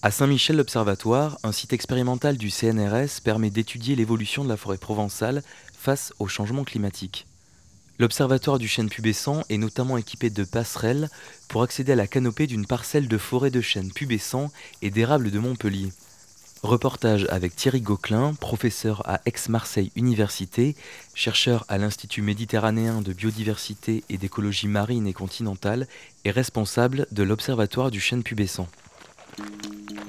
À 0.00 0.12
Saint-Michel, 0.12 0.54
l'Observatoire, 0.54 1.40
un 1.42 1.50
site 1.50 1.72
expérimental 1.72 2.36
du 2.36 2.50
CNRS 2.50 3.20
permet 3.24 3.50
d'étudier 3.50 3.96
l'évolution 3.96 4.44
de 4.44 4.48
la 4.48 4.56
forêt 4.56 4.78
provençale 4.78 5.42
face 5.76 6.12
au 6.20 6.28
changement 6.28 6.62
climatique. 6.62 7.26
L'Observatoire 7.98 8.60
du 8.60 8.68
chêne 8.68 8.90
pubescent 8.90 9.42
est 9.48 9.58
notamment 9.58 9.96
équipé 9.96 10.30
de 10.30 10.44
passerelles 10.44 11.10
pour 11.48 11.64
accéder 11.64 11.92
à 11.92 11.96
la 11.96 12.06
canopée 12.06 12.46
d'une 12.46 12.64
parcelle 12.64 13.08
de 13.08 13.18
forêt 13.18 13.50
de 13.50 13.60
chêne 13.60 13.90
pubescent 13.90 14.52
et 14.82 14.92
d'érable 14.92 15.32
de 15.32 15.40
Montpellier. 15.40 15.90
Reportage 16.62 17.26
avec 17.28 17.56
Thierry 17.56 17.80
Gauquelin, 17.80 18.34
professeur 18.34 19.02
à 19.04 19.20
Aix-Marseille 19.26 19.90
Université, 19.96 20.76
chercheur 21.14 21.64
à 21.68 21.76
l'Institut 21.76 22.22
méditerranéen 22.22 23.00
de 23.00 23.12
biodiversité 23.12 24.04
et 24.08 24.16
d'écologie 24.16 24.68
marine 24.68 25.08
et 25.08 25.12
continentale 25.12 25.88
et 26.24 26.30
responsable 26.30 27.08
de 27.10 27.24
l'Observatoire 27.24 27.90
du 27.90 28.00
chêne 28.00 28.22
pubescent. 28.22 28.68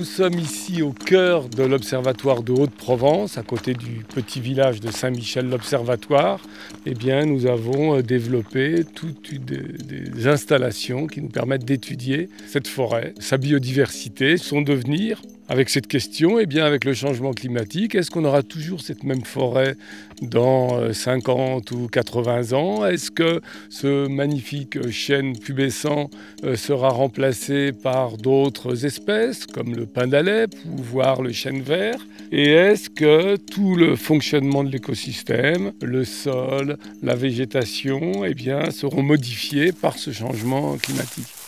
Nous 0.00 0.06
sommes 0.06 0.38
ici 0.38 0.80
au 0.80 0.92
cœur 0.92 1.50
de 1.50 1.62
l'Observatoire 1.62 2.42
de 2.42 2.52
Haute-Provence, 2.52 3.36
à 3.36 3.42
côté 3.42 3.74
du 3.74 4.02
petit 4.14 4.40
village 4.40 4.80
de 4.80 4.90
Saint-Michel-l'Observatoire. 4.90 6.40
Eh 6.86 6.94
bien, 6.94 7.26
nous 7.26 7.44
avons 7.44 7.98
euh, 7.98 8.02
développé 8.02 8.84
toutes 8.94 9.34
des 9.34 10.26
installations 10.26 11.06
qui 11.06 11.20
nous 11.20 11.28
permettent 11.28 11.66
d'étudier 11.66 12.30
cette 12.46 12.66
forêt, 12.66 13.12
sa 13.20 13.36
biodiversité, 13.36 14.38
son 14.38 14.62
devenir, 14.62 15.20
avec 15.50 15.68
cette 15.68 15.88
question, 15.88 16.38
et 16.38 16.44
eh 16.44 16.46
bien 16.46 16.64
avec 16.64 16.84
le 16.84 16.94
changement 16.94 17.32
climatique, 17.32 17.96
est-ce 17.96 18.08
qu'on 18.08 18.24
aura 18.24 18.44
toujours 18.44 18.80
cette 18.80 19.02
même 19.02 19.24
forêt 19.24 19.74
dans 20.22 20.94
50 20.94 21.72
euh, 21.72 21.76
ou 21.76 21.88
80 21.88 22.52
ans? 22.52 22.86
Est-ce 22.86 23.10
que 23.10 23.40
ce 23.68 24.06
magnifique 24.06 24.90
chêne 24.92 25.36
pubescent 25.36 26.08
euh, 26.44 26.54
sera 26.54 26.90
remplacé 26.90 27.72
par 27.72 28.16
d'autres 28.16 28.86
espèces 28.86 29.44
comme 29.44 29.74
le 29.74 29.86
pin 29.86 30.06
d'Alep 30.06 30.54
ou 30.66 30.80
voire 30.84 31.20
le 31.20 31.32
chêne 31.32 31.62
vert? 31.62 31.98
Et 32.30 32.52
est-ce 32.52 32.88
que 32.88 33.34
tout 33.34 33.74
le 33.74 33.96
fonctionnement 33.96 34.62
de 34.62 34.70
l'écosystème, 34.70 35.72
le 35.82 36.04
sol, 36.04 36.76
la 37.02 37.16
végétation, 37.16 38.24
eh 38.24 38.34
bien, 38.34 38.70
seront 38.70 39.02
modifiés 39.02 39.72
par 39.72 39.98
ce 39.98 40.12
changement 40.12 40.76
climatique? 40.76 41.39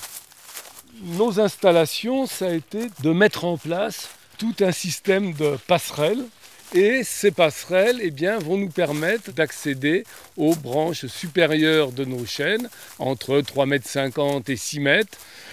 Nos 1.03 1.41
installations, 1.41 2.27
ça 2.27 2.47
a 2.47 2.53
été 2.53 2.89
de 3.03 3.13
mettre 3.13 3.45
en 3.45 3.57
place 3.57 4.11
tout 4.39 4.55
un 4.61 4.73
système 4.73 5.35
de 5.35 5.57
passerelles 5.67 6.25
et 6.75 7.03
ces 7.05 7.31
passerelles 7.31 8.01
eh 8.03 8.11
bien, 8.11 8.39
vont 8.39 8.57
nous 8.57 8.71
permettre 8.71 9.33
d'accéder 9.33 10.05
aux 10.37 10.55
branches 10.55 11.07
supérieures 11.07 11.93
de 11.93 12.05
nos 12.05 12.25
chaînes, 12.25 12.69
entre 12.99 13.41
3,50 13.41 14.37
m 14.37 14.43
et 14.49 14.57
6 14.57 14.77
m, 14.79 15.03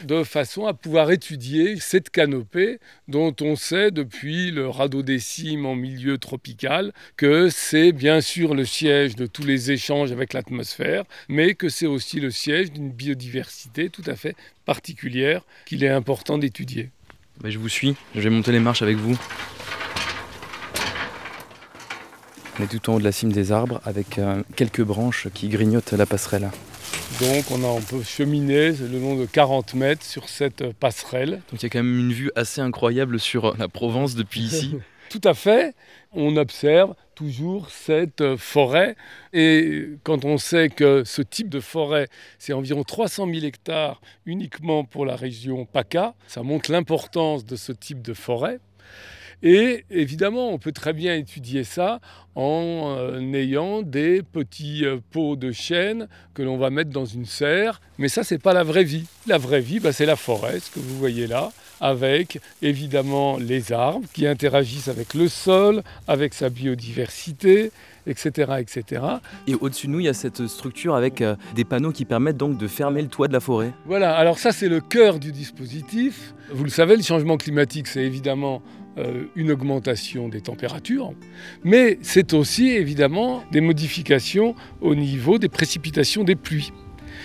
de 0.06 0.24
façon 0.24 0.66
à 0.66 0.74
pouvoir 0.74 1.12
étudier 1.12 1.78
cette 1.80 2.10
canopée 2.10 2.80
dont 3.08 3.36
on 3.42 3.56
sait 3.56 3.92
depuis 3.92 4.52
le 4.52 4.70
radeau 4.70 5.02
des 5.02 5.20
cimes 5.20 5.66
en 5.66 5.76
milieu 5.76 6.18
tropical 6.18 6.94
que 7.18 7.50
c'est 7.50 7.92
bien 7.92 8.22
sûr 8.22 8.54
le 8.54 8.66
siège 8.66 9.16
de 9.16 9.26
tous 9.26 9.44
les 9.44 9.72
échanges 9.72 10.12
avec 10.12 10.34
l'atmosphère, 10.34 11.04
mais 11.28 11.54
que 11.54 11.70
c'est 11.70 11.88
aussi 11.88 12.20
le 12.20 12.32
siège 12.32 12.72
d'une 12.72 12.92
biodiversité 12.92 13.90
tout 13.90 14.04
à 14.06 14.16
fait 14.16 14.36
particulière 14.66 15.44
qu'il 15.66 15.84
est 15.84 15.90
important 15.90 16.38
d'étudier. 16.38 16.90
je 17.44 17.58
vous 17.58 17.70
suis, 17.70 17.96
je 18.16 18.22
vais 18.22 18.30
monter 18.30 18.52
les 18.52 18.60
marches 18.60 18.82
avec 18.82 18.98
vous. 18.98 19.18
On 22.60 22.64
est 22.64 22.68
tout 22.68 22.90
en 22.90 22.96
haut 22.96 23.00
de 23.00 23.06
la 23.06 23.14
cime 23.14 23.32
des 23.32 23.54
arbres 23.54 23.80
avec 23.86 24.20
euh, 24.20 24.44
quelques 24.58 24.82
branches 24.82 25.28
qui 25.34 25.48
grignotent 25.48 25.94
la 25.94 26.06
passerelle. 26.06 26.50
Donc 27.22 27.52
on, 27.52 27.64
a, 27.64 27.68
on 27.68 27.82
peut 27.82 28.04
cheminer 28.04 28.72
le 28.72 29.00
long 29.00 29.16
de 29.16 29.26
40 29.26 29.76
mètres 29.76 30.04
sur 30.04 30.28
cette 30.28 30.74
passerelle. 30.74 31.42
Donc 31.52 31.62
il 31.62 31.64
y 31.64 31.66
a 31.68 31.70
quand 31.70 31.84
même 31.84 32.00
une 32.00 32.12
vue 32.12 32.32
assez 32.36 32.60
incroyable 32.60 33.20
sur 33.20 33.56
la 33.58 33.70
Provence 33.70 34.16
depuis 34.16 34.42
ici. 34.42 34.76
Tout 35.10 35.22
à 35.24 35.34
fait. 35.34 35.74
On 36.12 36.38
observe 36.38 36.96
toujours 37.16 37.70
cette 37.72 38.36
forêt. 38.36 38.96
Et 39.34 39.90
quand 40.04 40.24
on 40.24 40.38
sait 40.38 40.70
que 40.70 41.04
ce 41.04 41.22
type 41.22 41.50
de 41.50 41.60
forêt, 41.60 42.08
c'est 42.38 42.54
environ 42.54 42.84
300 42.84 43.26
000 43.26 43.46
hectares 43.46 44.02
uniquement 44.26 44.84
pour 44.84 45.06
la 45.06 45.16
région 45.16 45.66
PACA, 45.66 46.14
ça 46.28 46.44
montre 46.44 46.72
l'importance 46.72 47.44
de 47.44 47.56
ce 47.56 47.72
type 47.72 48.02
de 48.02 48.14
forêt. 48.14 48.60
Et 49.42 49.86
évidemment, 49.90 50.50
on 50.50 50.58
peut 50.58 50.74
très 50.74 50.94
bien 50.94 51.16
étudier 51.16 51.64
ça 51.64 52.02
en 52.36 52.96
euh, 52.98 53.34
ayant 53.34 53.82
des 53.82 54.22
petits 54.22 54.86
euh, 54.86 54.98
pots 55.12 55.36
de 55.36 55.52
chêne 55.52 56.08
que 56.34 56.42
l'on 56.42 56.58
va 56.58 56.70
mettre 56.70 56.90
dans 56.90 57.06
une 57.06 57.26
serre. 57.26 57.82
Mais 57.98 58.10
ça, 58.10 58.22
n'est 58.30 58.38
pas 58.38 58.54
la 58.54 58.64
vraie 58.64 58.84
vie. 58.84 59.06
La 59.28 59.38
vraie 59.38 59.62
vie, 59.62 59.80
bah, 59.80 59.94
c'est 59.94 60.06
la 60.06 60.16
forêt, 60.16 60.60
ce 60.60 60.72
que 60.72 60.80
vous 60.80 60.98
voyez 60.98 61.28
là, 61.28 61.52
avec 61.80 62.40
évidemment 62.62 63.38
les 63.38 63.72
arbres 63.72 64.08
qui 64.14 64.28
interagissent 64.28 64.90
avec 64.90 65.14
le 65.14 65.28
sol, 65.28 65.84
avec 66.08 66.34
sa 66.34 66.50
biodiversité, 66.50 67.72
etc. 68.08 68.54
etc. 68.60 69.04
Et 69.48 69.56
au-dessus 69.56 69.88
de 69.88 69.94
nous, 69.94 70.00
il 70.00 70.06
y 70.06 70.10
a 70.10 70.14
cette 70.14 70.48
structure 70.48 70.96
avec 70.96 71.22
euh, 71.22 71.36
des 71.56 71.64
panneaux 71.64 71.92
qui 71.92 72.06
permettent 72.06 72.38
donc 72.38 72.58
de 72.58 72.68
fermer 72.68 73.02
le 73.02 73.08
toit 73.08 73.28
de 73.28 73.34
la 73.34 73.40
forêt. 73.40 73.72
Voilà, 73.86 74.16
alors 74.16 74.38
ça 74.38 74.52
c'est 74.52 74.70
le 74.70 74.82
cœur 74.82 75.20
du 75.20 75.32
dispositif. 75.32 76.34
Vous 76.52 76.64
le 76.64 76.70
savez, 76.70 76.96
le 76.96 77.04
changement 77.04 77.38
climatique, 77.38 77.88
c'est 77.88 78.04
évidemment 78.04 78.62
une 79.36 79.52
augmentation 79.52 80.30
des 80.30 80.42
températures, 80.42 81.14
mais 81.64 81.98
c'est 82.02 82.34
aussi 82.34 82.70
évidemment 82.70 83.44
des 83.52 83.62
modifications 83.62 84.56
au 84.82 84.96
niveau 84.96 85.38
des 85.38 85.50
précipitations 85.50 86.24
des 86.24 86.36
pluies. 86.36 86.72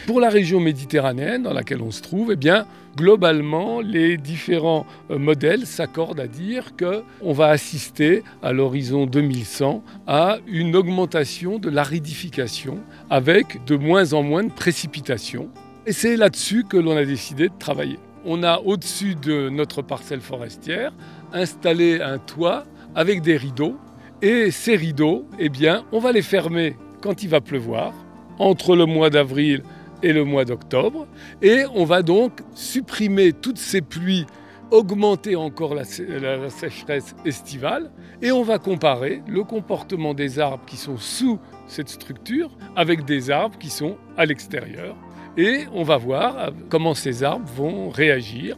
Pour 0.06 0.20
la 0.20 0.28
région 0.28 0.60
méditerranéenne 0.60 1.44
dans 1.44 1.54
laquelle 1.54 1.80
on 1.80 1.90
se 1.90 2.02
trouve, 2.02 2.32
eh 2.32 2.36
bien, 2.36 2.66
globalement, 2.94 3.80
les 3.80 4.18
différents 4.18 4.86
euh, 5.10 5.18
modèles 5.18 5.66
s'accordent 5.66 6.20
à 6.20 6.26
dire 6.26 6.72
qu'on 6.76 7.32
va 7.32 7.48
assister 7.48 8.22
à 8.42 8.52
l'horizon 8.52 9.06
2100 9.06 9.82
à 10.06 10.38
une 10.46 10.76
augmentation 10.76 11.58
de 11.58 11.70
l'aridification 11.70 12.80
avec 13.08 13.64
de 13.64 13.76
moins 13.76 14.12
en 14.12 14.22
moins 14.22 14.44
de 14.44 14.52
précipitations. 14.52 15.48
Et 15.86 15.92
c'est 15.92 16.16
là-dessus 16.16 16.64
que 16.64 16.76
l'on 16.76 16.96
a 16.96 17.04
décidé 17.04 17.48
de 17.48 17.54
travailler. 17.58 17.98
On 18.26 18.42
a 18.42 18.58
au-dessus 18.60 19.14
de 19.14 19.50
notre 19.50 19.82
parcelle 19.82 20.22
forestière 20.22 20.92
installé 21.32 22.00
un 22.00 22.18
toit 22.18 22.64
avec 22.94 23.20
des 23.20 23.36
rideaux. 23.36 23.76
Et 24.22 24.50
ces 24.50 24.76
rideaux, 24.76 25.26
eh 25.38 25.50
bien, 25.50 25.84
on 25.92 25.98
va 25.98 26.12
les 26.12 26.22
fermer 26.22 26.76
quand 27.02 27.22
il 27.22 27.28
va 27.28 27.42
pleuvoir, 27.42 27.92
entre 28.38 28.76
le 28.76 28.86
mois 28.86 29.10
d'avril 29.10 29.62
et 30.02 30.14
le 30.14 30.24
mois 30.24 30.46
d'octobre. 30.46 31.06
Et 31.42 31.64
on 31.74 31.84
va 31.84 32.02
donc 32.02 32.40
supprimer 32.54 33.34
toutes 33.34 33.58
ces 33.58 33.82
pluies, 33.82 34.24
augmenter 34.70 35.36
encore 35.36 35.74
la, 35.74 35.84
sécheresse 35.84 37.14
estivale. 37.26 37.90
Et 38.22 38.32
on 38.32 38.42
va 38.42 38.58
comparer 38.58 39.22
le 39.28 39.44
comportement 39.44 40.14
des 40.14 40.38
arbres 40.38 40.64
qui 40.66 40.78
sont 40.78 40.96
sous 40.96 41.38
cette 41.66 41.90
structure 41.90 42.50
avec 42.74 43.04
des 43.04 43.30
arbres 43.30 43.58
qui 43.58 43.68
sont 43.68 43.98
à 44.16 44.24
l'extérieur. 44.24 44.96
Et 45.36 45.66
on 45.72 45.82
va 45.82 45.96
voir 45.96 46.50
comment 46.68 46.94
ces 46.94 47.24
arbres 47.24 47.50
vont 47.56 47.90
réagir 47.90 48.56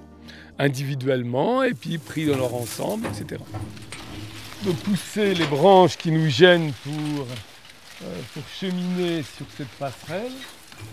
individuellement 0.59 1.63
et 1.63 1.75
puis 1.75 1.99
pris 1.99 2.27
dans 2.27 2.37
leur 2.37 2.55
ensemble, 2.55 3.07
etc. 3.07 3.41
De 4.65 4.73
pousser 4.73 5.35
les 5.35 5.47
branches 5.47 5.97
qui 5.97 6.11
nous 6.11 6.29
gênent 6.29 6.73
pour, 6.83 7.27
euh, 8.03 8.21
pour 8.35 8.43
cheminer 8.49 9.23
sur 9.23 9.47
cette 9.57 9.69
passerelle. 9.79 10.33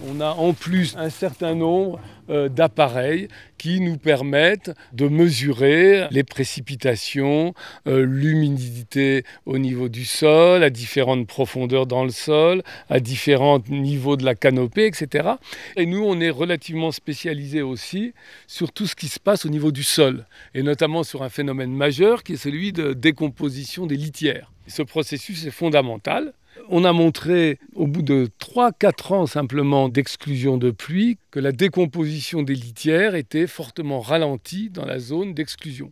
On 0.05 0.19
a 0.19 0.31
en 0.31 0.53
plus 0.53 0.95
un 0.97 1.09
certain 1.09 1.55
nombre 1.55 1.99
euh, 2.29 2.49
d'appareils 2.49 3.27
qui 3.57 3.79
nous 3.79 3.97
permettent 3.97 4.71
de 4.93 5.07
mesurer 5.07 6.07
les 6.09 6.23
précipitations, 6.23 7.53
euh, 7.87 8.05
l'humidité 8.05 9.23
au 9.45 9.57
niveau 9.57 9.89
du 9.89 10.05
sol, 10.05 10.63
à 10.63 10.69
différentes 10.69 11.27
profondeurs 11.27 11.85
dans 11.85 12.03
le 12.03 12.11
sol, 12.11 12.63
à 12.89 12.99
différents 12.99 13.59
niveaux 13.69 14.17
de 14.17 14.23
la 14.23 14.35
canopée, 14.35 14.85
etc. 14.85 15.31
Et 15.75 15.85
nous, 15.85 16.03
on 16.03 16.19
est 16.21 16.29
relativement 16.29 16.91
spécialisé 16.91 17.61
aussi 17.61 18.13
sur 18.47 18.71
tout 18.71 18.87
ce 18.87 18.95
qui 18.95 19.07
se 19.07 19.19
passe 19.19 19.45
au 19.45 19.49
niveau 19.49 19.71
du 19.71 19.83
sol, 19.83 20.25
et 20.53 20.63
notamment 20.63 21.03
sur 21.03 21.23
un 21.23 21.29
phénomène 21.29 21.73
majeur 21.73 22.23
qui 22.23 22.33
est 22.33 22.37
celui 22.37 22.71
de 22.71 22.93
décomposition 22.93 23.85
des 23.85 23.97
litières. 23.97 24.51
Ce 24.67 24.81
processus 24.81 25.45
est 25.45 25.51
fondamental 25.51 26.33
on 26.69 26.83
a 26.83 26.93
montré, 26.93 27.59
au 27.75 27.87
bout 27.87 28.01
de 28.01 28.29
3-4 28.39 29.13
ans 29.13 29.25
simplement 29.25 29.89
d'exclusion 29.89 30.57
de 30.57 30.71
pluie, 30.71 31.17
que 31.31 31.39
la 31.39 31.51
décomposition 31.51 32.43
des 32.43 32.55
litières 32.55 33.15
était 33.15 33.47
fortement 33.47 33.99
ralentie 33.99 34.69
dans 34.69 34.85
la 34.85 34.99
zone 34.99 35.33
d'exclusion. 35.33 35.91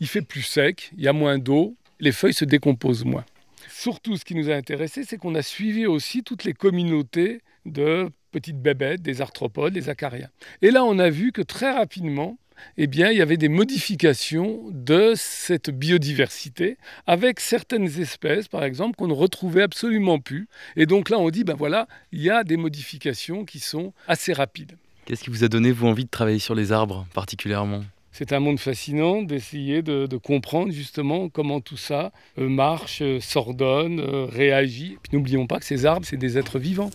Il 0.00 0.06
fait 0.06 0.22
plus 0.22 0.42
sec, 0.42 0.90
il 0.96 1.02
y 1.02 1.08
a 1.08 1.12
moins 1.12 1.38
d'eau, 1.38 1.76
les 2.00 2.12
feuilles 2.12 2.34
se 2.34 2.44
décomposent 2.44 3.04
moins. 3.04 3.24
Surtout, 3.70 4.16
ce 4.16 4.24
qui 4.24 4.34
nous 4.34 4.50
a 4.50 4.54
intéressé, 4.54 5.04
c'est 5.04 5.16
qu'on 5.16 5.34
a 5.34 5.42
suivi 5.42 5.86
aussi 5.86 6.22
toutes 6.22 6.44
les 6.44 6.52
communautés 6.52 7.40
de 7.64 8.10
petites 8.30 8.60
bébêtes, 8.60 9.02
des 9.02 9.20
arthropodes, 9.20 9.72
des 9.72 9.88
acariens. 9.88 10.28
Et 10.60 10.70
là, 10.70 10.84
on 10.84 10.98
a 10.98 11.08
vu 11.08 11.32
que 11.32 11.42
très 11.42 11.72
rapidement, 11.72 12.36
eh 12.76 12.86
bien, 12.86 13.10
il 13.10 13.18
y 13.18 13.22
avait 13.22 13.36
des 13.36 13.48
modifications 13.48 14.62
de 14.70 15.14
cette 15.16 15.70
biodiversité 15.70 16.76
avec 17.06 17.40
certaines 17.40 18.00
espèces, 18.00 18.48
par 18.48 18.64
exemple, 18.64 18.96
qu'on 18.96 19.08
ne 19.08 19.14
retrouvait 19.14 19.62
absolument 19.62 20.18
plus. 20.18 20.48
Et 20.76 20.86
donc 20.86 21.10
là, 21.10 21.18
on 21.18 21.30
dit, 21.30 21.44
ben 21.44 21.54
voilà, 21.54 21.88
il 22.12 22.22
y 22.22 22.30
a 22.30 22.44
des 22.44 22.56
modifications 22.56 23.44
qui 23.44 23.60
sont 23.60 23.92
assez 24.08 24.32
rapides. 24.32 24.76
Qu'est-ce 25.04 25.24
qui 25.24 25.30
vous 25.30 25.44
a 25.44 25.48
donné, 25.48 25.70
vous, 25.70 25.86
envie 25.86 26.04
de 26.04 26.10
travailler 26.10 26.38
sur 26.38 26.54
les 26.54 26.72
arbres 26.72 27.06
particulièrement? 27.14 27.84
C'est 28.10 28.32
un 28.32 28.38
monde 28.38 28.60
fascinant 28.60 29.22
d'essayer 29.22 29.82
de, 29.82 30.16
comprendre 30.16 30.72
justement 30.72 31.28
comment 31.28 31.60
tout 31.60 31.76
ça 31.76 32.12
euh, 32.38 32.48
marche, 32.48 33.02
euh, 33.02 33.18
s'ordonne, 33.20 34.00
réagit. 34.00 34.98
Puis 35.02 35.16
n'oublions 35.16 35.46
pas 35.46 35.58
que 35.58 35.64
ces 35.66 35.84
arbres, 35.84 36.06
c'est 36.06 36.16
des 36.16 36.38
êtres 36.38 36.58
vivants. 36.58 36.90